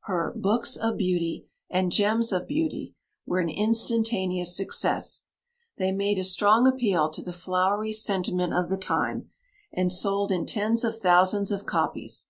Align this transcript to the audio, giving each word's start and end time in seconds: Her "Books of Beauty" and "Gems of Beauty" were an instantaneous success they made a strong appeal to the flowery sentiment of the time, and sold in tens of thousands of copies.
Her 0.00 0.34
"Books 0.36 0.76
of 0.76 0.98
Beauty" 0.98 1.46
and 1.70 1.90
"Gems 1.90 2.30
of 2.30 2.46
Beauty" 2.46 2.94
were 3.24 3.38
an 3.40 3.48
instantaneous 3.48 4.54
success 4.54 5.24
they 5.78 5.92
made 5.92 6.18
a 6.18 6.24
strong 6.24 6.66
appeal 6.66 7.08
to 7.08 7.22
the 7.22 7.32
flowery 7.32 7.94
sentiment 7.94 8.52
of 8.52 8.68
the 8.68 8.76
time, 8.76 9.30
and 9.72 9.90
sold 9.90 10.30
in 10.30 10.44
tens 10.44 10.84
of 10.84 10.98
thousands 10.98 11.50
of 11.50 11.64
copies. 11.64 12.26